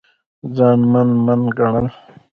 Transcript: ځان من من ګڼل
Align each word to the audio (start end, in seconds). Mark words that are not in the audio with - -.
ځان 0.55 0.79
من 0.91 1.09
من 1.25 1.41
ګڼل 1.57 1.87